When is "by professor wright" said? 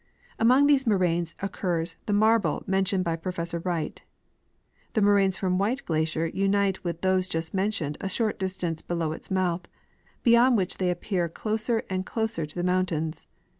3.03-4.01